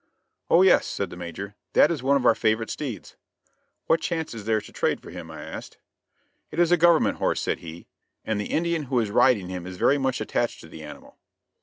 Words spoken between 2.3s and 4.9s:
favorite steeds." "What chance is there to